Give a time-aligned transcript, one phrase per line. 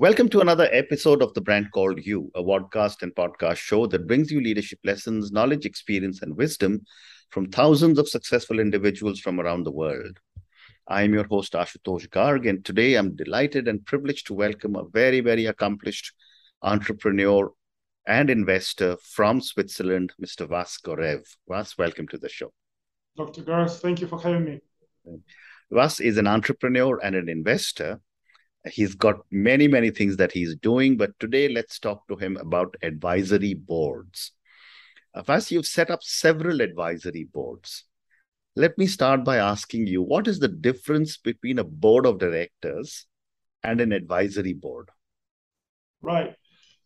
[0.00, 4.06] Welcome to another episode of The Brand Called You, a podcast and podcast show that
[4.06, 6.80] brings you leadership lessons, knowledge, experience, and wisdom
[7.28, 10.18] from thousands of successful individuals from around the world.
[10.88, 14.88] I am your host, Ashutosh Garg, and today I'm delighted and privileged to welcome a
[14.88, 16.14] very, very accomplished
[16.62, 17.52] entrepreneur
[18.06, 20.48] and investor from Switzerland, Mr.
[20.48, 21.26] Vas Gorev.
[21.46, 22.54] Vas, welcome to the show.
[23.18, 23.42] Dr.
[23.42, 24.60] Garg, thank you for having me.
[25.70, 28.00] Vas is an entrepreneur and an investor
[28.66, 32.76] he's got many many things that he's doing but today let's talk to him about
[32.82, 34.32] advisory boards.
[35.24, 37.84] First, you've set up several advisory boards.
[38.54, 43.06] Let me start by asking you what is the difference between a board of directors
[43.64, 44.88] and an advisory board?
[46.00, 46.34] Right.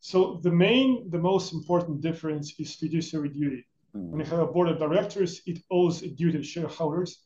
[0.00, 3.66] So the main the most important difference is fiduciary duty.
[3.94, 4.10] Mm.
[4.10, 7.20] when you have a board of directors it owes a duty to shareholders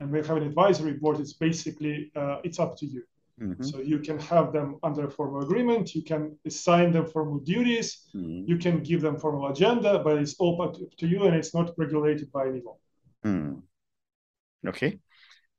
[0.00, 3.02] and when you have an advisory board it's basically uh, it's up to you
[3.40, 3.64] Mm-hmm.
[3.64, 8.08] So you can have them under a formal agreement, you can assign them formal duties,
[8.14, 8.48] mm-hmm.
[8.48, 12.30] you can give them formal agenda, but it's open to you and it's not regulated
[12.30, 12.76] by anyone.
[13.24, 13.62] Mm.
[14.66, 15.00] Okay.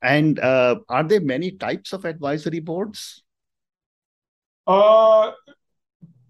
[0.02, 3.23] And uh, are there many types of advisory boards?
[4.68, 5.31] Uh,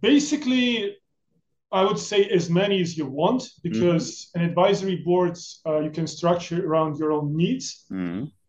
[0.01, 0.97] basically,
[1.71, 4.39] I would say as many as you want because mm-hmm.
[4.39, 7.85] an advisory board uh, you can structure around your own needs.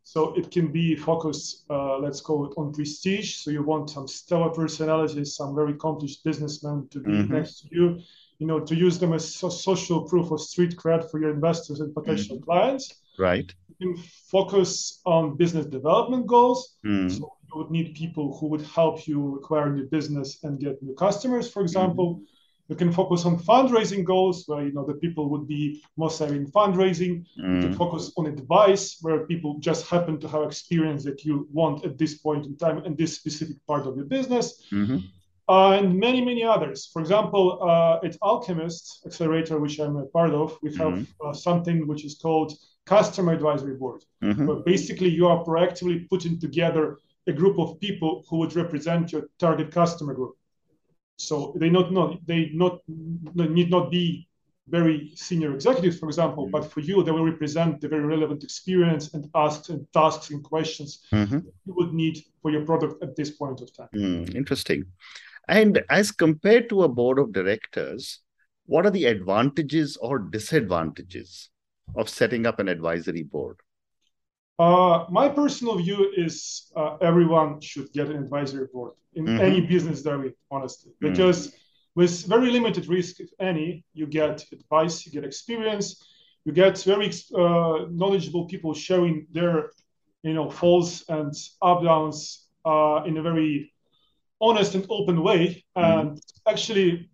[0.06, 0.18] Mm-hmm.
[0.18, 3.36] So it can be focused, uh, let's call it on prestige.
[3.36, 7.32] So you want some stellar personalities, some very accomplished businessmen to be mm-hmm.
[7.32, 8.00] next to you,
[8.38, 11.80] you know, to use them as so- social proof of street cred for your investors
[11.80, 12.44] and potential mm-hmm.
[12.44, 12.94] clients.
[13.18, 13.52] Right.
[13.68, 16.76] You can focus on business development goals.
[16.84, 17.10] Mm.
[17.10, 20.94] So you would need people who would help you acquire new business and get new
[20.94, 22.22] customers, for example.
[22.68, 26.36] You can focus on fundraising goals where you know the people would be most savvy
[26.36, 27.56] in fundraising mm.
[27.56, 27.76] you can mm.
[27.76, 32.18] focus on advice where people just happen to have experience that you want at this
[32.18, 34.98] point in time in this specific part of your business mm-hmm.
[35.48, 40.32] uh, and many many others for example uh, at alchemist accelerator which i'm a part
[40.32, 41.28] of we have mm-hmm.
[41.28, 42.52] uh, something which is called
[42.84, 44.46] customer advisory board mm-hmm.
[44.46, 49.24] where basically you are proactively putting together a group of people who would represent your
[49.38, 50.34] target customer group
[51.16, 54.28] so they not not they not need not be
[54.68, 56.52] very senior executives, for example, mm-hmm.
[56.52, 60.42] but for you, they will represent the very relevant experience and asks and tasks and
[60.42, 61.38] questions mm-hmm.
[61.38, 63.88] you would need for your product at this point of time.
[63.94, 64.84] Mm, interesting.
[65.48, 68.20] And as compared to a board of directors,
[68.66, 71.50] what are the advantages or disadvantages
[71.94, 73.56] of setting up an advisory board?
[74.58, 79.40] Uh, my personal view is uh, everyone should get an advisory board in mm-hmm.
[79.40, 81.10] any business they're in, honestly, mm.
[81.10, 81.56] because mm-hmm.
[81.96, 86.06] with very limited risk, if any, you get advice, you get experience,
[86.44, 89.70] you get very uh, knowledgeable people sharing their,
[90.22, 93.72] you know, falls and up downs uh, in a very
[94.40, 96.08] honest and open way, mm-hmm.
[96.08, 97.10] and actually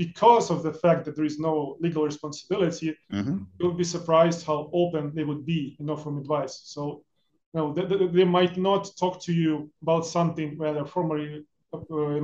[0.00, 3.36] because of the fact that there is no legal responsibility, mm-hmm.
[3.58, 6.62] you'll be surprised how open they would be and offer advice.
[6.64, 7.04] So,
[7.52, 11.44] you know, they, they, might not talk to you about something where they're formerly
[11.74, 11.78] uh,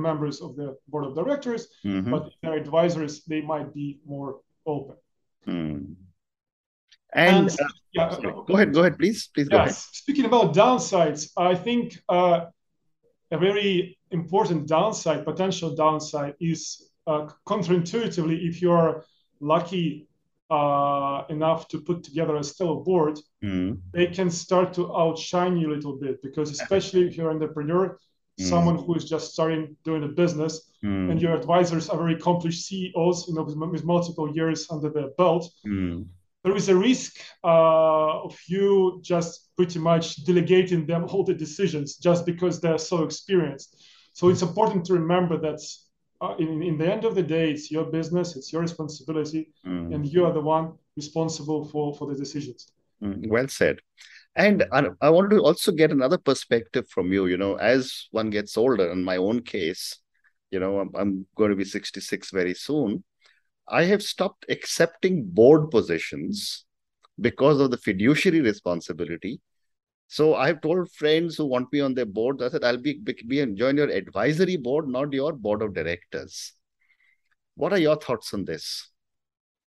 [0.09, 2.09] members of the board of directors, mm-hmm.
[2.09, 4.95] but their advisors, they might be more open.
[5.47, 5.95] Mm.
[7.13, 8.17] And, and uh, yeah,
[8.47, 9.95] go ahead, go ahead, please, please go yes, ahead.
[10.01, 12.45] Speaking about downsides, I think uh,
[13.29, 19.05] a very important downside, potential downside, is uh, counterintuitively, if you're
[19.39, 20.07] lucky
[20.49, 23.79] uh, enough to put together a stellar board, mm.
[23.91, 27.97] they can start to outshine you a little bit because, especially if you're an entrepreneur,
[28.39, 28.43] mm.
[28.43, 31.11] someone who is just starting doing a business, mm.
[31.11, 35.09] and your advisors are very accomplished CEOs, you know, with, with multiple years under their
[35.17, 35.49] belt.
[36.43, 41.97] There is a risk uh, of you just pretty much delegating them all the decisions
[41.97, 43.83] just because they're so experienced.
[44.13, 45.59] So it's important to remember that
[46.21, 49.93] uh, in, in the end of the day, it's your business, it's your responsibility, mm.
[49.93, 52.71] and you are the one responsible for, for the decisions.
[53.03, 53.77] Mm, well said.
[54.35, 57.27] And I, I wanted to also get another perspective from you.
[57.27, 59.99] You know, as one gets older, in my own case,
[60.51, 63.03] you know, I'm, I'm going to be 66 very soon.
[63.67, 66.65] I have stopped accepting board positions
[67.19, 69.41] because of the fiduciary responsibility
[70.07, 73.45] so I've told friends who want me on their board, I said, I'll be, be
[73.55, 76.53] join your advisory board, not your board of directors.
[77.55, 78.89] What are your thoughts on this?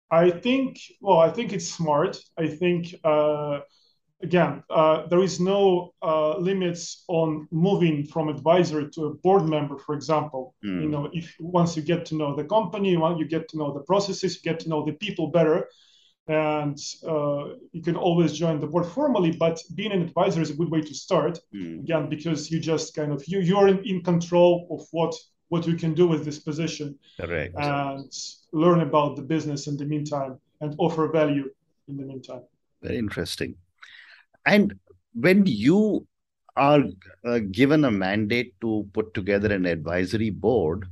[0.09, 2.18] I think, well, I think it's smart.
[2.38, 3.59] I think, uh,
[4.21, 9.77] again, uh, there is no uh, limits on moving from advisor to a board member,
[9.77, 10.56] for example.
[10.65, 10.81] Mm.
[10.83, 13.74] You know, if once you get to know the company, once you get to know
[13.74, 15.68] the processes, you get to know the people better,
[16.28, 20.56] and uh, you can always join the board formally but being an advisor is a
[20.56, 21.40] good way to start.
[21.54, 21.81] Mm.
[21.81, 25.14] again because you just kind of you you're in, in control of what
[25.50, 26.98] what you can do with this position.
[27.20, 27.54] Correct.
[27.58, 28.12] and
[28.54, 31.50] learn about the business in the meantime and offer value
[31.88, 32.42] in the meantime.
[32.81, 33.56] Very interesting.
[34.46, 34.80] And
[35.14, 36.08] when you
[36.56, 36.84] are
[37.26, 40.86] uh, given a mandate to put together an advisory board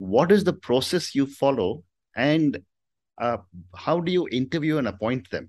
[0.00, 1.84] what is the process you follow?
[2.16, 2.58] And
[3.20, 3.38] uh,
[3.76, 5.48] how do you interview and appoint them?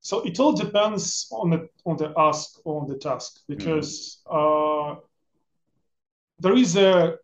[0.00, 4.96] So it all depends on the on the ask or on the task because mm.
[4.96, 5.00] uh,
[6.38, 7.16] there is a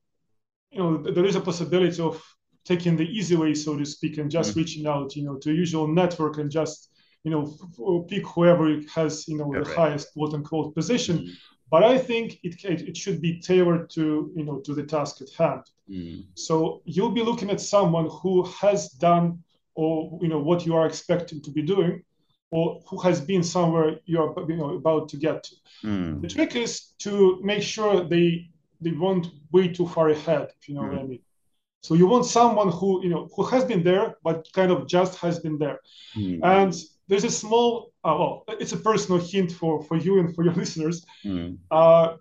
[0.70, 2.22] you know there is a possibility of
[2.64, 4.56] taking the easy way, so to speak, and just mm.
[4.56, 6.90] reaching out, you know, to usual network and just
[7.24, 11.18] you know pick whoever has you know the highest quote unquote position.
[11.18, 11.30] Mm
[11.70, 15.30] but I think it, it should be tailored to you know to the task at
[15.30, 15.62] hand.
[15.90, 16.24] Mm.
[16.34, 19.42] So you'll be looking at someone who has done
[19.74, 22.02] or you know what you are expecting to be doing,
[22.50, 25.54] or who has been somewhere you're you know about to get to.
[25.84, 26.22] Mm.
[26.22, 28.48] The trick is to make sure they
[28.80, 30.90] they won't way too far ahead, if you know mm.
[30.90, 31.22] what I mean.
[31.82, 35.18] So you want someone who you know who has been there, but kind of just
[35.18, 35.80] has been there,
[36.16, 36.40] mm.
[36.42, 36.74] and
[37.08, 40.54] there's a small, uh, well, it's a personal hint for, for you and for your
[40.62, 41.04] listeners.
[41.24, 41.58] Mm.
[41.70, 42.16] Uh,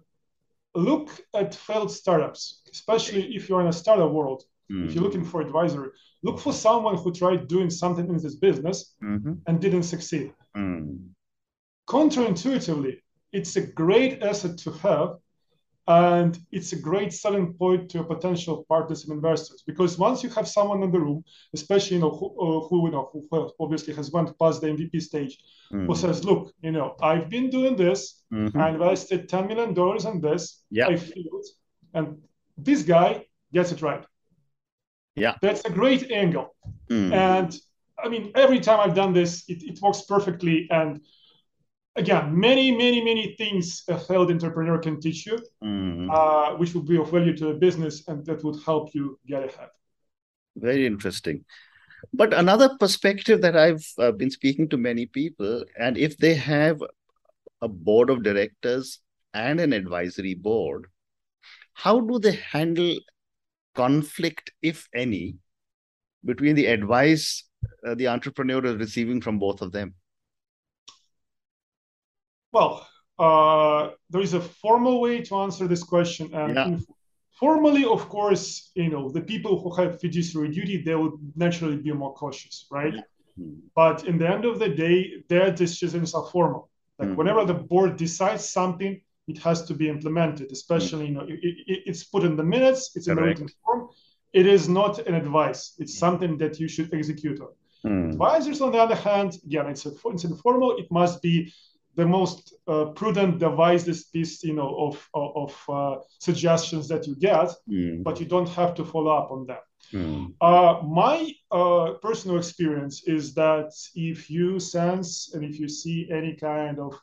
[0.75, 4.43] look at failed startups, especially if you're in a startup world.
[4.71, 4.87] Mm.
[4.87, 5.89] If you're looking for advisory,
[6.23, 9.33] look for someone who tried doing something in this business mm-hmm.
[9.47, 10.33] and didn't succeed.
[10.55, 11.09] Mm.
[11.87, 12.97] Counterintuitively,
[13.31, 15.17] it's a great asset to have
[15.87, 20.47] and it's a great selling point to potential partners and investors because once you have
[20.47, 21.23] someone in the room,
[21.53, 25.01] especially you know who, uh, who you know who obviously has went past the MVP
[25.01, 25.37] stage,
[25.71, 25.85] mm-hmm.
[25.85, 28.23] who says, "Look, you know, I've been doing this.
[28.33, 28.59] Mm-hmm.
[28.59, 30.63] I invested ten million dollars in this.
[30.71, 30.87] Yeah.
[30.87, 31.45] I failed,
[31.93, 32.17] and
[32.57, 34.03] this guy gets it right.
[35.15, 36.55] Yeah, that's a great angle.
[36.89, 37.13] Mm-hmm.
[37.13, 37.55] And
[38.03, 40.67] I mean, every time I've done this, it, it works perfectly.
[40.69, 41.01] And
[41.95, 46.09] again, many, many, many things a failed entrepreneur can teach you, mm.
[46.11, 49.43] uh, which would be of value to a business and that would help you get
[49.43, 49.69] ahead.
[50.55, 51.45] Very interesting.
[52.13, 56.81] But another perspective that I've uh, been speaking to many people, and if they have
[57.61, 58.99] a board of directors
[59.33, 60.85] and an advisory board,
[61.73, 62.97] how do they handle
[63.73, 65.35] conflict, if any,
[66.23, 67.43] between the advice
[67.85, 69.93] uh, the entrepreneur is receiving from both of them?
[72.55, 72.87] Well,
[73.19, 76.77] uh, there is a formal way to answer this question, and yeah.
[77.37, 81.91] formally, of course, you know the people who have fiduciary duty they would naturally be
[81.91, 82.93] more cautious, right?
[82.93, 83.55] Mm-hmm.
[83.81, 84.97] But in the end of the day,
[85.27, 86.63] their decisions are formal.
[86.97, 87.17] Like mm-hmm.
[87.19, 88.93] whenever the board decides something,
[89.31, 90.47] it has to be implemented.
[90.57, 91.29] Especially, mm-hmm.
[91.29, 93.81] you know, it, it, it's put in the minutes, it's in the written form.
[94.39, 95.61] It is not an advice.
[95.81, 97.53] It's something that you should execute on.
[97.85, 98.11] Mm.
[98.13, 100.69] Advisors, on the other hand, again, it's, a, it's informal.
[100.81, 101.53] It must be
[101.95, 107.49] the most uh, prudent devices piece you know of of, uh, suggestions that you get
[107.69, 108.03] mm.
[108.03, 109.63] but you don't have to follow up on them
[109.93, 110.33] mm.
[110.41, 116.35] uh, my uh, personal experience is that if you sense and if you see any
[116.35, 116.93] kind of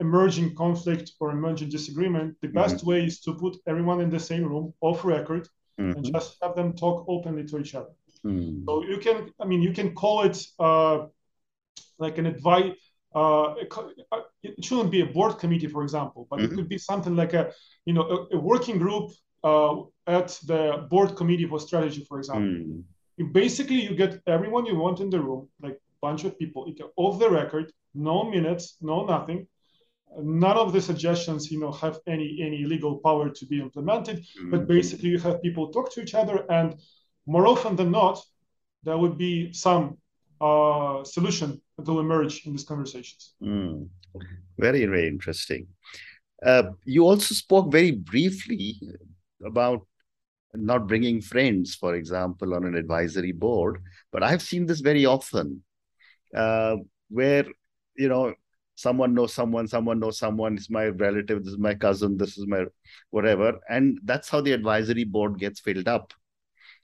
[0.00, 2.84] emerging conflict or emerging disagreement the best mm.
[2.84, 5.48] way is to put everyone in the same room off record
[5.80, 5.96] mm-hmm.
[5.96, 7.94] and just have them talk openly to each other
[8.24, 8.64] mm.
[8.66, 11.06] so you can i mean you can call it uh,
[11.98, 12.74] like an advice
[13.14, 13.54] uh,
[14.12, 16.52] uh, it shouldn't be a board committee, for example, but mm-hmm.
[16.52, 17.52] it could be something like a,
[17.86, 19.10] you know, a, a working group
[19.44, 19.74] uh,
[20.06, 22.64] at the board committee for strategy, for example.
[22.64, 22.82] Mm.
[23.16, 26.66] You basically, you get everyone you want in the room, like a bunch of people,
[26.96, 29.46] off the record, no minutes, no nothing.
[30.16, 34.24] None of the suggestions, you know, have any any legal power to be implemented.
[34.40, 34.50] Mm.
[34.50, 36.74] But basically, you have people talk to each other, and
[37.26, 38.20] more often than not,
[38.82, 39.98] there would be some
[40.40, 43.34] uh, solution that will emerge in these conversations.
[43.42, 43.88] Mm.
[44.58, 45.66] Very, very interesting.
[46.44, 48.80] Uh, you also spoke very briefly
[49.44, 49.86] about
[50.54, 53.82] not bringing friends, for example, on an advisory board.
[54.12, 55.62] But I've seen this very often,
[56.34, 56.76] uh,
[57.08, 57.44] where
[57.96, 58.34] you know
[58.76, 60.56] someone knows someone, someone knows someone.
[60.56, 61.44] It's my relative.
[61.44, 62.16] This is my cousin.
[62.16, 62.66] This is my
[63.10, 66.12] whatever, and that's how the advisory board gets filled up.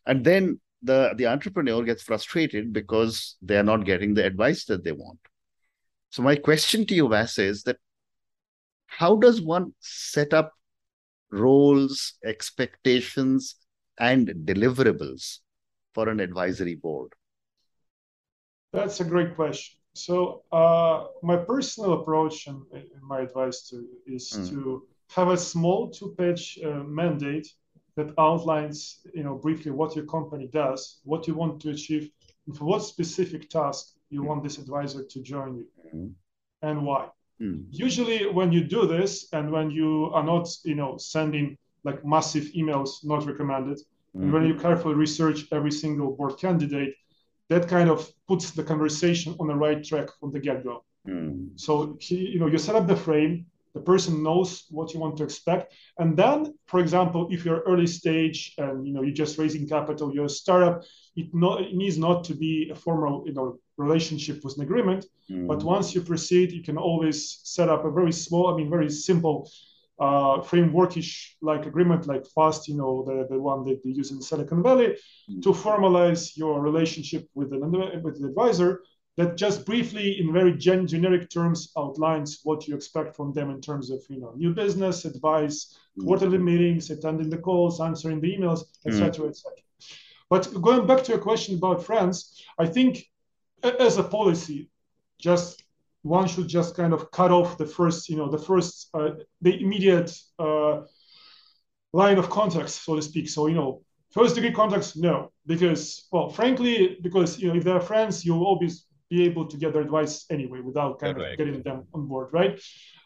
[0.07, 4.85] And then the the entrepreneur gets frustrated because they are not getting the advice that
[4.85, 5.19] they want.
[6.11, 7.77] So my question to you vas is that
[8.87, 10.53] how does one set up
[11.31, 13.57] roles expectations
[13.99, 15.39] and deliverables
[15.95, 17.13] for an advisory board?
[18.73, 19.79] That's a great question.
[19.95, 24.49] So uh, my personal approach and, and my advice to is mm.
[24.51, 27.49] to have a small two-page uh, mandate
[27.97, 32.11] that outlines, you know, briefly what your company does, what you want to achieve
[32.57, 36.09] for what specific task you want this advisor to join you mm-hmm.
[36.63, 37.09] and why.
[37.41, 37.65] Mm.
[37.71, 42.45] Usually when you do this and when you are not, you know, sending like massive
[42.57, 44.23] emails not recommended, mm-hmm.
[44.23, 46.95] and when you carefully research every single board candidate,
[47.49, 50.85] that kind of puts the conversation on the right track from the get-go.
[51.09, 51.59] Mm.
[51.59, 53.47] So you know, you set up the frame,
[53.81, 57.87] the person knows what you want to expect and then for example if you're early
[57.87, 60.83] stage and you know you're just raising capital you're a startup
[61.17, 65.07] it, not, it needs not to be a formal you know relationship with an agreement
[65.31, 65.47] mm.
[65.47, 68.91] but once you proceed you can always set up a very small i mean very
[68.91, 69.51] simple
[70.07, 71.11] uh, frameworkish
[71.43, 74.97] like agreement like FAST you know the, the one that they use in silicon valley
[75.31, 75.43] mm.
[75.43, 77.63] to formalize your relationship with an
[78.05, 78.71] with the advisor
[79.17, 83.61] that just briefly in very gen- generic terms outlines what you expect from them in
[83.61, 86.05] terms of you know new business advice mm.
[86.05, 89.31] quarterly meetings attending the calls answering the emails etc mm.
[89.31, 89.53] etc
[90.29, 93.05] but going back to your question about france i think
[93.63, 94.71] as a policy
[95.19, 95.63] just
[96.03, 99.11] one should just kind of cut off the first you know the first uh,
[99.43, 100.81] the immediate uh,
[101.93, 106.29] line of contacts, so to speak so you know first degree contacts no because well
[106.31, 110.25] frankly because you know if they're friends you'll always be able to get their advice
[110.31, 112.61] anyway without kind of getting them on board, right?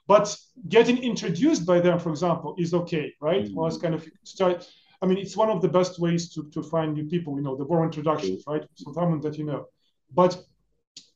[0.06, 0.36] But
[0.68, 3.44] getting introduced by them, for example, is okay, right?
[3.44, 3.54] Mm-hmm.
[3.54, 4.68] Well, it's kind of start.
[5.00, 7.56] I mean, it's one of the best ways to, to find new people, you know,
[7.56, 8.62] the warm introductions, right?
[8.74, 9.66] So someone that you know.
[10.12, 10.38] But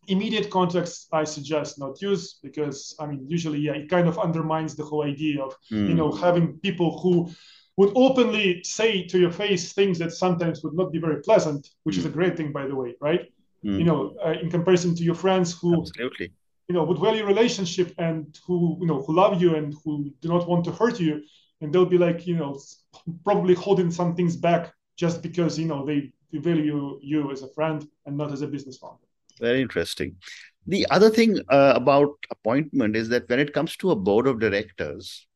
[0.08, 4.74] immediate contacts, I suggest not use because I mean, usually, yeah, it kind of undermines
[4.74, 5.88] the whole idea of mm.
[5.88, 7.30] you know having people who
[7.76, 11.96] would openly say to your face things that sometimes would not be very pleasant, which
[11.96, 11.98] mm.
[11.98, 13.30] is a great thing, by the way, right?
[13.64, 13.78] Mm.
[13.78, 16.32] you know, uh, in comparison to your friends who absolutely.
[16.68, 20.28] you know would value relationship and who you know who love you and who do
[20.28, 21.22] not want to hurt you
[21.60, 22.58] and they'll be like you know
[23.24, 27.48] probably holding some things back just because you know they, they value you as a
[27.48, 29.06] friend and not as a business partner
[29.40, 30.16] very interesting.
[30.66, 34.40] The other thing uh, about appointment is that when it comes to a board of
[34.40, 35.28] directors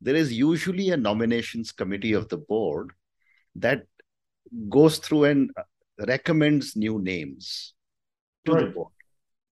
[0.00, 2.92] there is usually a nominations committee of the board
[3.56, 3.82] that
[4.68, 5.50] goes through and
[5.98, 7.74] recommends new names
[8.44, 8.66] to right.
[8.66, 8.92] the board.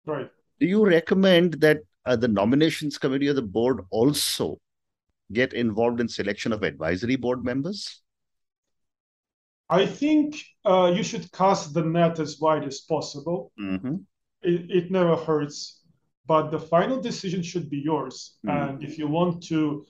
[0.06, 0.30] Right.
[0.60, 4.60] Do you recommend that uh, the nominations committee of the board also
[5.34, 8.02] get involved in selection of advisory board members?
[9.70, 13.52] I think uh, you should cast the net as wide as possible.
[13.60, 13.96] Mm-hmm.
[14.42, 15.82] It, it, never hurts,
[16.26, 18.38] but the final decision should be yours.
[18.46, 18.58] Mm-hmm.
[18.58, 19.86] And if you want to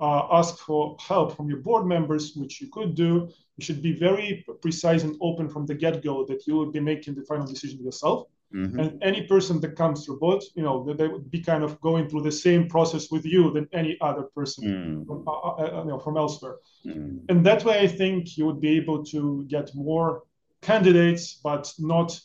[0.00, 3.92] uh, ask for help from your board members, which you could do, you should be
[3.92, 7.84] very precise and open from the get-go that you will be making the final decision
[7.84, 8.26] yourself.
[8.54, 8.80] Mm-hmm.
[8.80, 12.08] And any person that comes through both, you know, they would be kind of going
[12.08, 15.06] through the same process with you than any other person mm.
[15.06, 16.56] from, uh, uh, uh, you know, from elsewhere.
[16.84, 17.20] Mm.
[17.28, 20.24] And that way, I think you would be able to get more
[20.62, 22.18] candidates, but not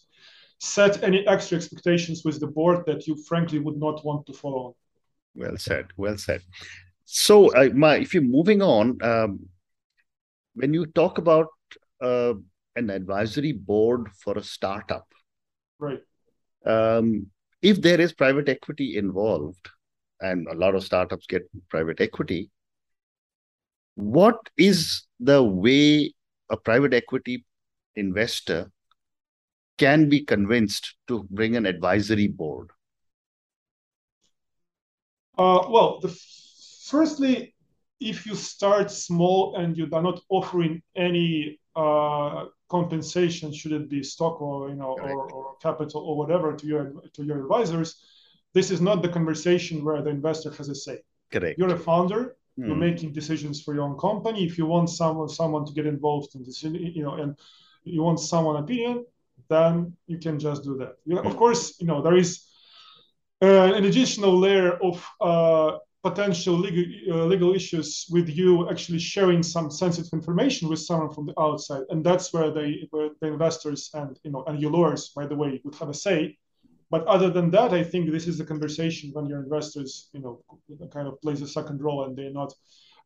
[0.60, 4.76] set any extra expectations with the board that you frankly would not want to follow.
[5.36, 5.88] Well said.
[5.96, 6.42] Well said.
[7.06, 9.48] So, uh, my, if you're moving on, um,
[10.56, 11.48] when you talk about
[12.02, 12.34] uh,
[12.76, 15.08] an advisory board for a startup,
[15.80, 16.00] right?
[16.66, 17.28] Um,
[17.62, 19.70] if there is private equity involved,
[20.20, 22.50] and a lot of startups get private equity,
[23.96, 26.14] what is the way
[26.50, 27.46] a private equity
[27.96, 28.72] investor
[29.78, 32.70] can be convinced to bring an advisory board?
[35.38, 36.18] Uh, well, the
[36.86, 37.56] firstly,
[38.00, 44.04] if you start small and you are not offering any uh, compensation, should it be
[44.04, 48.04] stock or you know or, or, capital or whatever to your to your advisors,
[48.54, 51.00] this is not the conversation where the investor has a say.
[51.32, 51.58] Correct.
[51.58, 52.36] You're a founder.
[52.60, 52.68] Mm.
[52.68, 54.46] You're making decisions for your own company.
[54.46, 57.38] If you want someone someone to get involved in this, you know, and
[57.84, 59.06] you want someone opinion,
[59.50, 60.94] then you can just do that.
[61.06, 61.32] You know, mm.
[61.32, 62.46] Of course, you know there is
[63.42, 69.42] uh, an additional layer of uh, potential legal, uh, legal issues with you actually sharing
[69.42, 71.82] some sensitive information with someone from the outside.
[71.90, 75.36] And that's where they where the investors and you know and your lawyers by the
[75.42, 76.38] way would have a say.
[76.92, 80.34] But other than that i think this is a conversation when your investors you know
[80.96, 82.54] kind of plays a second role and they're not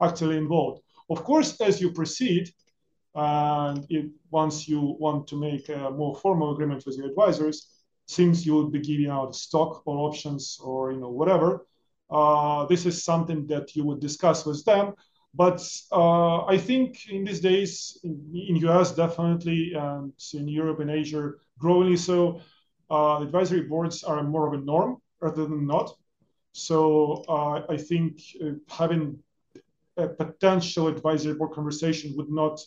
[0.07, 0.81] actually involved.
[1.13, 2.45] Of course as you proceed
[3.15, 7.57] and if, once you want to make a more formal agreement with your advisors
[8.17, 11.49] since you will be giving out stock or options or you know whatever
[12.09, 14.93] uh, this is something that you would discuss with them.
[15.33, 15.61] But
[15.91, 21.31] uh, I think in these days, in, in US definitely, and in Europe and Asia,
[21.59, 22.41] growingly so,
[22.89, 25.95] uh, advisory boards are more of a norm rather than not.
[26.53, 29.19] So uh, I think uh, having
[29.97, 32.59] a potential advisory board conversation would not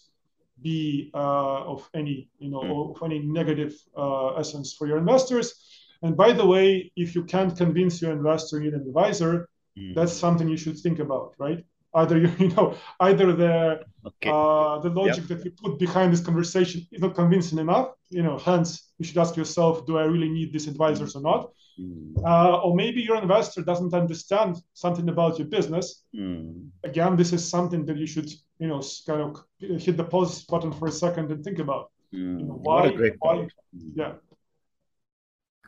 [0.60, 2.94] be uh, of any you know mm.
[2.94, 5.81] of any negative uh, essence for your investors.
[6.02, 9.94] And by the way, if you can't convince your investor you need an advisor, mm.
[9.94, 11.64] that's something you should think about, right?
[11.94, 14.30] Either you, you know either the okay.
[14.30, 15.38] uh, the logic yep.
[15.38, 18.38] that you put behind this conversation is not convincing enough, you know.
[18.38, 21.50] Hence, you should ask yourself, do I really need these advisors or not?
[21.80, 22.14] Mm.
[22.24, 26.04] Uh, or maybe your investor doesn't understand something about your business.
[26.14, 26.68] Mm.
[26.84, 30.72] Again, this is something that you should, you know, kind of hit the pause button
[30.72, 31.90] for a second and think about.
[32.10, 33.52] You know, why, what a great why, point.
[33.94, 34.12] Yeah.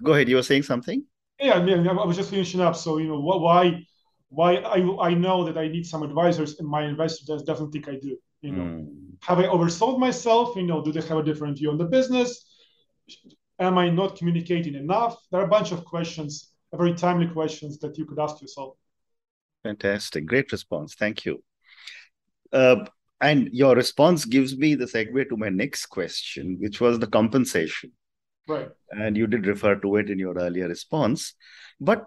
[0.03, 0.29] Go ahead.
[0.29, 1.05] You were saying something.
[1.41, 2.77] Yeah, I mean, I was just finishing up.
[2.77, 3.85] So you know, why,
[4.29, 7.89] why I I know that I need some advisors, and my investor does doesn't think
[7.89, 8.17] I do.
[8.43, 8.87] You know, mm.
[9.23, 10.57] have I oversold myself?
[10.57, 12.45] You know, do they have a different view on the business?
[13.59, 15.17] Am I not communicating enough?
[15.31, 18.77] There are a bunch of questions, very timely questions that you could ask yourself.
[19.63, 20.27] Fantastic.
[20.27, 20.95] Great response.
[20.95, 21.43] Thank you.
[22.53, 22.85] Uh,
[23.21, 27.93] and your response gives me the segue to my next question, which was the compensation.
[28.47, 28.69] Right.
[28.91, 31.35] And you did refer to it in your earlier response.
[31.81, 32.07] But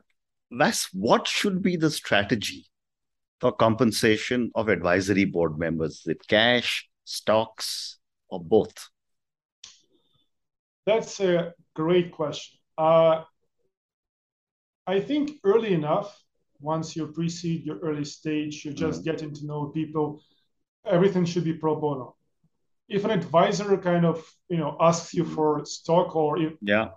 [0.52, 2.68] Vas, what should be the strategy
[3.40, 6.02] for compensation of advisory board members?
[6.02, 7.98] Is it cash, stocks,
[8.30, 8.90] or both?
[10.86, 12.60] That's a great question.
[12.78, 13.24] Uh,
[14.86, 16.18] I think early enough,
[16.62, 19.12] once you precede your early stage, you're just mm-hmm.
[19.12, 20.22] getting to know people,
[20.86, 22.17] everything should be pro bono.
[22.90, 26.90] If an advisor kind of you know asks you for stock or yeah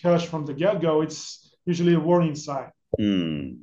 [0.00, 2.70] cash from the get-go, it's usually a warning sign.
[3.00, 3.58] Mm.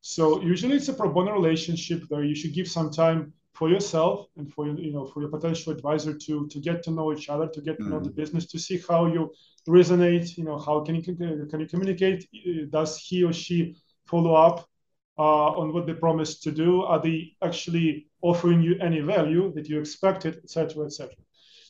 [0.00, 4.26] So usually it's a pro bono relationship where you should give some time for yourself
[4.36, 7.46] and for you know for your potential advisor to to get to know each other
[7.48, 7.90] to get to mm.
[7.90, 8.16] know the mm.
[8.16, 9.32] business to see how you
[9.68, 12.28] resonate you know how can you can you communicate
[12.70, 13.76] does he or she
[14.06, 14.68] follow up
[15.16, 19.68] uh, on what they promised to do are they actually offering you any value that
[19.68, 21.14] you expected etc etc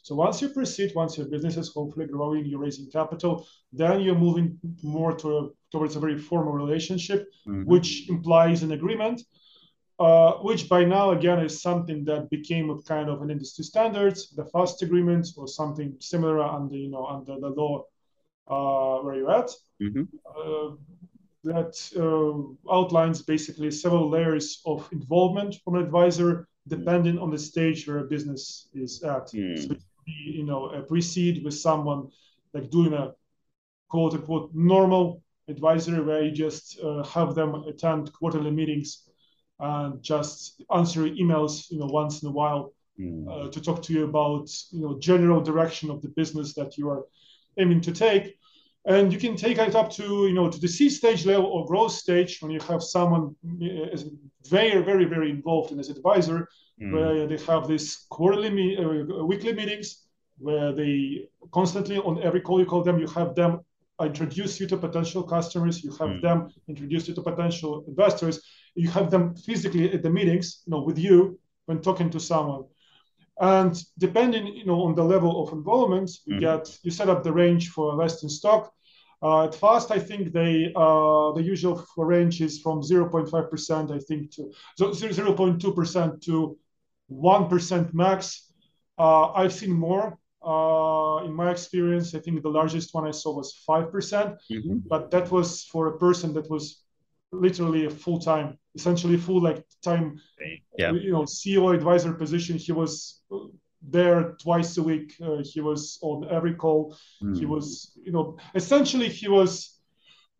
[0.03, 4.23] so once you proceed once your business is hopefully growing you're raising capital then you're
[4.27, 7.65] moving more to a, towards a very formal relationship mm-hmm.
[7.73, 9.21] which implies an agreement
[9.99, 14.31] uh, which by now again is something that became a kind of an industry standards,
[14.31, 17.85] the FAST agreement or something similar under you know under the law
[18.49, 19.51] uh, where you're at.
[19.81, 20.03] Mm-hmm.
[20.27, 20.77] Uh,
[21.45, 27.87] that uh, outlines basically several layers of involvement from an advisor depending on the stage
[27.87, 29.29] where a business is at.
[29.29, 29.69] Mm.
[29.69, 32.11] So you know precede with someone
[32.53, 33.13] like doing a
[33.89, 39.09] quote unquote normal advisory where you just uh, have them attend quarterly meetings
[39.61, 43.29] and just answer emails, you know, once in a while mm.
[43.29, 46.89] uh, to talk to you about, you know, general direction of the business that you
[46.89, 47.05] are
[47.59, 48.37] aiming to take.
[48.87, 51.67] And you can take it up to, you know, to the seed stage level or
[51.67, 54.11] growth stage when you have someone is
[54.49, 56.49] very, very, very involved in as advisor,
[56.81, 56.93] mm.
[56.93, 60.05] where they have these quarterly, uh, weekly meetings
[60.39, 63.61] where they constantly on every call you call them, you have them
[64.03, 66.23] introduce you to potential customers, you have mm.
[66.23, 68.43] them introduce you to potential investors,
[68.75, 72.65] you have them physically at the meetings, you know, with you when talking to someone.
[73.41, 76.41] And depending, you know, on the level of involvement, you mm.
[76.41, 78.73] get you set up the range for investing stock.
[79.23, 84.31] Uh, at FAST, I think they uh, the usual range is from 0.5%, I think,
[84.33, 86.59] to so 0.2% to
[87.11, 88.53] 1% max.
[88.99, 90.19] Uh, I've seen more.
[90.47, 94.63] Uh, in my experience, I think the largest one I saw was 5%, percent mm
[94.63, 96.84] hmm but that was for a person that was
[97.41, 100.21] literally a full time, essentially full like time,
[100.79, 100.93] yeah.
[100.93, 102.57] you know, CEO advisor position.
[102.57, 103.23] He was
[103.83, 105.15] there twice a week.
[105.23, 106.97] Uh, he was on every call.
[107.23, 107.39] Mm.
[107.39, 109.79] He was, you know, essentially he was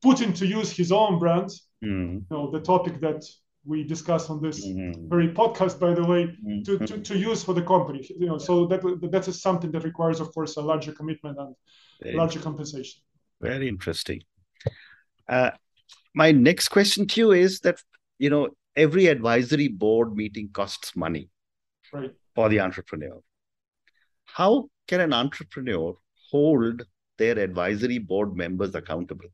[0.03, 1.51] putting to use his own brand.
[1.85, 2.13] Mm.
[2.15, 3.25] You know, the topic that
[3.67, 5.09] we discuss on this mm.
[5.09, 6.65] very podcast, by the way, mm.
[6.65, 8.07] to, to, to use for the company.
[8.19, 11.55] You know, so that that is something that requires, of course, a larger commitment and
[12.03, 13.03] very larger compensation.
[13.41, 14.23] Very interesting.
[15.29, 15.51] Uh,
[16.15, 17.79] my next question to you is that
[18.19, 21.29] you know every advisory board meeting costs money
[21.93, 22.13] right.
[22.35, 23.21] for the entrepreneur.
[24.25, 25.95] How can an entrepreneur
[26.31, 26.83] hold
[27.19, 29.29] their advisory board members accountable?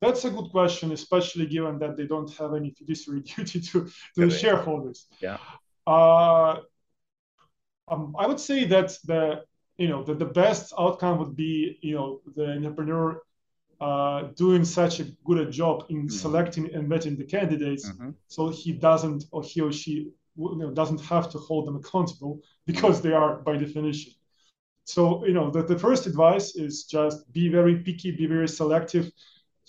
[0.00, 4.26] That's a good question especially given that they don't have any fiduciary duty to, to
[4.26, 5.06] the shareholders.
[5.20, 5.38] Yeah.
[5.86, 6.60] Uh,
[7.90, 9.42] um, i would say that the
[9.76, 13.20] you know that the best outcome would be you know the entrepreneur
[13.80, 16.08] uh, doing such a good a job in mm-hmm.
[16.08, 18.10] selecting and vetting the candidates, mm-hmm.
[18.26, 22.40] so he doesn't or he or she you know, doesn't have to hold them accountable
[22.66, 24.12] because they are by definition.
[24.84, 29.10] So you know the, the first advice is just be very picky, be very selective.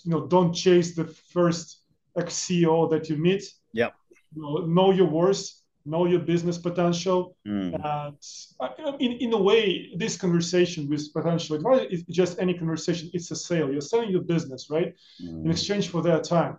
[0.04, 1.82] You know, don't chase the first
[2.16, 3.44] ex CEO that you meet.
[3.72, 3.90] Yeah.
[4.34, 5.59] You know, know your worth.
[5.84, 7.36] Know your business potential.
[7.46, 7.74] Mm.
[7.74, 8.14] And
[8.60, 13.10] uh, in, in a way, this conversation with potential advisor is just any conversation.
[13.12, 13.70] It's a sale.
[13.70, 14.94] You're selling your business, right?
[15.22, 15.44] Mm.
[15.44, 16.58] In exchange for their time.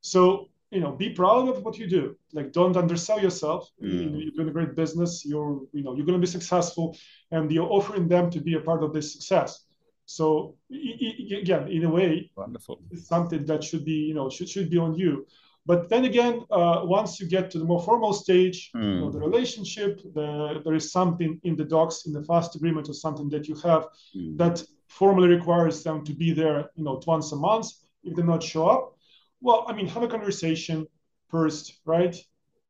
[0.00, 2.16] So, you know, be proud of what you do.
[2.32, 3.68] Like, don't undersell yourself.
[3.82, 4.20] Mm.
[4.22, 5.24] You are doing a great business.
[5.24, 6.96] You're, you know, you're going to be successful,
[7.30, 9.64] and you're offering them to be a part of this success.
[10.06, 12.82] So again, in a way, wonderful.
[12.90, 15.26] It's something that should be, you know, should should be on you.
[15.66, 18.94] But then again, uh, once you get to the more formal stage, mm.
[18.94, 22.88] you know, the relationship, the, there is something in the docs, in the FAST agreement,
[22.88, 24.36] or something that you have mm.
[24.38, 27.68] that formally requires them to be there, you know, once a month.
[28.02, 28.96] If they not show up,
[29.42, 30.86] well, I mean, have a conversation
[31.28, 32.16] first, right?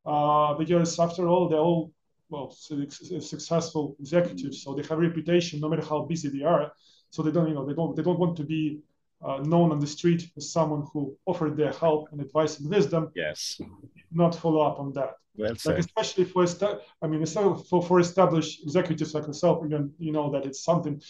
[0.05, 1.93] Uh, because after all, they're all
[2.29, 6.71] well successful executives, so they have a reputation, no matter how busy they are.
[7.09, 8.79] So they don't, you know, they don't they don't want to be
[9.23, 13.11] uh, known on the street as someone who offered their help and advice and wisdom.
[13.15, 13.61] Yes.
[14.11, 15.11] Not follow up on that.
[15.37, 15.53] Well.
[15.65, 16.45] Like especially for
[17.01, 21.01] I mean, for for established executives like yourself, again, you know that it's something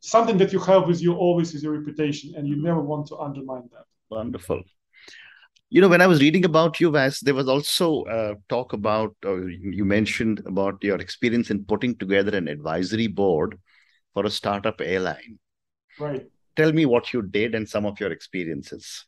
[0.00, 3.18] something that you have with you always is your reputation, and you never want to
[3.18, 3.84] undermine that.
[4.08, 4.62] Wonderful.
[5.70, 9.14] You know, when I was reading about you, Vas, there was also uh, talk about,
[9.26, 13.58] uh, you mentioned about your experience in putting together an advisory board
[14.14, 15.38] for a startup airline.
[15.98, 16.26] Right
[16.58, 19.06] tell me what you did and some of your experiences.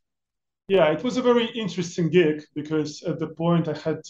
[0.69, 4.01] Yeah, it was a very interesting gig because at the point I had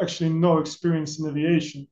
[0.00, 1.88] actually no experience in aviation.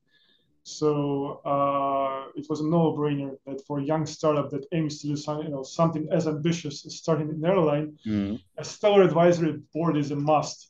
[0.61, 5.17] So uh, it was a no-brainer that for a young startup that aims to do
[5.17, 8.39] something, you know, something as ambitious as starting an airline, mm.
[8.57, 10.69] a stellar advisory board is a must.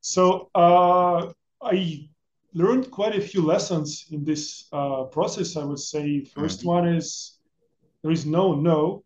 [0.00, 1.32] So uh,
[1.62, 2.08] I
[2.52, 5.56] learned quite a few lessons in this uh, process.
[5.56, 6.04] I would say
[6.36, 6.68] 1st mm-hmm.
[6.68, 7.38] one is
[8.02, 9.04] there is no no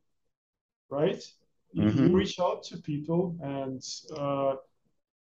[0.92, 1.22] right?
[1.76, 2.06] Mm-hmm.
[2.06, 3.82] You reach out to people, and
[4.16, 4.56] uh,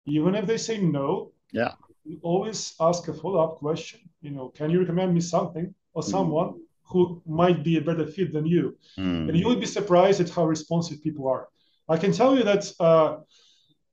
[0.07, 1.73] even if they say no, yeah,
[2.05, 4.01] you always ask a follow up question.
[4.21, 6.11] You know, can you recommend me something or mm.
[6.11, 6.61] someone mm.
[6.91, 8.77] who might be a better fit than you?
[8.99, 9.29] Mm.
[9.29, 11.49] And you will be surprised at how responsive people are.
[11.89, 13.19] I can tell you that uh,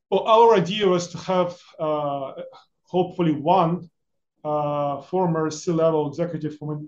[0.09, 2.33] well, our idea was to have uh,
[2.83, 3.89] hopefully one
[4.43, 6.79] uh, former C level executive from a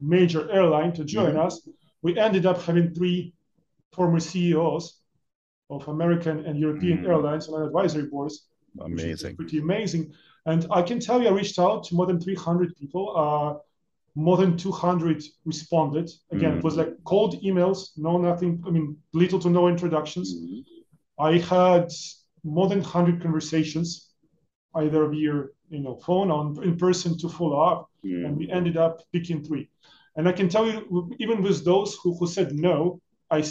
[0.00, 1.46] major airline to join mm.
[1.46, 1.66] us.
[2.02, 3.32] We ended up having three
[3.94, 5.00] former CEOs
[5.70, 7.08] of American and European mm.
[7.08, 8.46] airlines on advisory boards.
[8.80, 9.36] Amazing.
[9.36, 10.12] Pretty amazing.
[10.46, 13.16] And I can tell you, I reached out to more than 300 people.
[13.16, 13.60] Uh,
[14.14, 16.10] more than 200 responded.
[16.30, 16.58] Again, mm.
[16.58, 20.34] it was like cold emails, no nothing, I mean, little to no introductions.
[20.34, 20.62] Mm.
[21.18, 21.90] I had
[22.44, 24.10] more than 100 conversations,
[24.76, 28.24] either via you know phone or in person to follow up, mm.
[28.24, 29.68] and we ended up picking three.
[30.16, 33.00] And I can tell you, even with those who, who said no,
[33.34, 33.42] I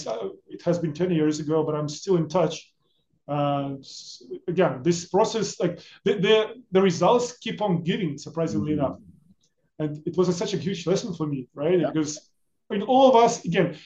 [0.47, 2.71] it has been 10 years ago, but I'm still in touch.
[3.27, 3.85] And
[4.47, 8.79] again, this process, like the, the, the results keep on giving, surprisingly mm-hmm.
[8.79, 8.97] enough.
[9.79, 11.79] And it was a, such a huge lesson for me, right?
[11.79, 11.91] Yeah.
[11.91, 12.29] Because
[12.69, 13.77] I mean, all of us, again,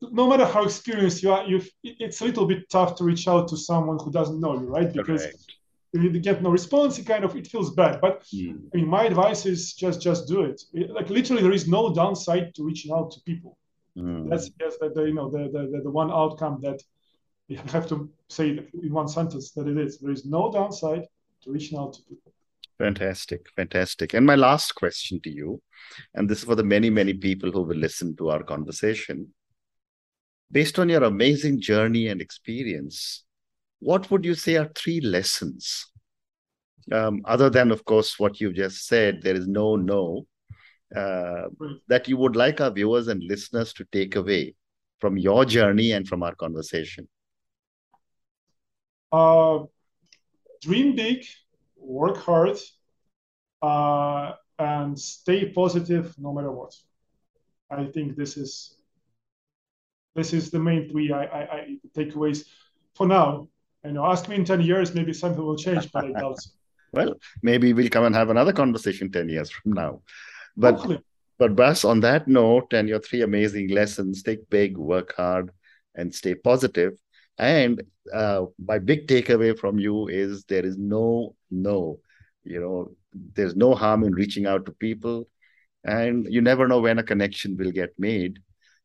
[0.00, 3.48] no matter how experienced you are, you it's a little bit tough to reach out
[3.48, 4.92] to someone who doesn't know you, right?
[4.92, 5.52] Because Correct.
[5.94, 8.00] you get no response, it kind of it feels bad.
[8.00, 8.58] But mm.
[8.72, 10.62] I mean, my advice is just just do it.
[10.90, 13.56] Like literally, there is no downside to reaching out to people.
[13.96, 14.28] Mm.
[14.28, 16.82] That's yes, the, the, you know the, the the one outcome that
[17.48, 19.98] you have to say in one sentence that it is.
[19.98, 21.06] There is no downside
[21.42, 22.32] to reaching out to people.
[22.78, 24.12] Fantastic, fantastic.
[24.12, 25.62] And my last question to you,
[26.14, 29.32] and this is for the many, many people who will listen to our conversation.
[30.52, 33.24] Based on your amazing journey and experience,
[33.78, 35.86] what would you say are three lessons?
[36.92, 40.26] Um, other than, of course, what you've just said, there is no no,
[40.94, 41.48] uh,
[41.88, 44.54] that you would like our viewers and listeners to take away
[45.00, 47.08] from your journey and from our conversation?
[49.10, 49.64] Uh,
[50.62, 51.24] dream big,
[51.76, 52.58] work hard,
[53.62, 56.74] uh, and stay positive no matter what.
[57.70, 58.76] I think this is
[60.14, 62.46] this is the main three I, I, I takeaways
[62.94, 63.48] for now.
[63.84, 66.38] You know, ask me in ten years, maybe something will change, but I doubt.
[66.92, 70.02] well, maybe we'll come and have another conversation ten years from now.
[70.56, 71.00] But Hopefully.
[71.38, 75.50] but Vas, on that note, and your three amazing lessons: take big, work hard,
[75.94, 76.94] and stay positive.
[77.38, 82.00] And uh, my big takeaway from you is there is no no,
[82.44, 82.90] you know,
[83.34, 85.28] there's no harm in reaching out to people,
[85.84, 88.38] and you never know when a connection will get made.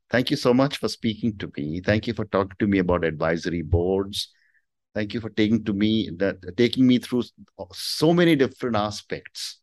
[0.09, 1.79] Thank you so much for speaking to me.
[1.79, 4.29] Thank you for talking to me about advisory boards.
[4.93, 7.23] Thank you for taking to me that taking me through
[7.71, 9.60] so many different aspects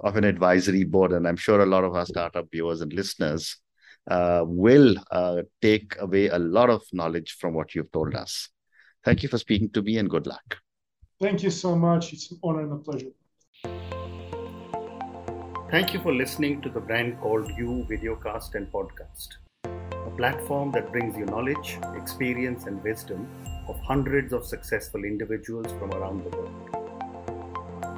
[0.00, 1.12] of an advisory board.
[1.12, 3.56] And I'm sure a lot of our startup viewers and listeners
[4.10, 8.48] uh, will uh, take away a lot of knowledge from what you've told us.
[9.04, 10.58] Thank you for speaking to me and good luck.
[11.20, 12.12] Thank you so much.
[12.12, 13.12] It's an honor and a pleasure.
[15.70, 19.28] Thank you for listening to the brand called You Videocast and Podcast,
[19.64, 23.28] a platform that brings you knowledge, experience, and wisdom
[23.68, 26.79] of hundreds of successful individuals from around the world.